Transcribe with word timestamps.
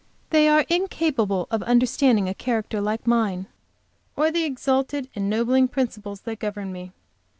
"They 0.31 0.47
are 0.49 0.65
incapable 0.67 1.45
of 1.51 1.61
understanding 1.61 2.27
a 2.27 2.33
character 2.33 2.81
like 2.81 3.05
mine, 3.05 3.45
or 4.15 4.31
the 4.31 4.45
exalted, 4.45 5.09
ennobling 5.13 5.67
principles 5.67 6.21
that 6.21 6.39
govern 6.39 6.71
me. 6.71 6.91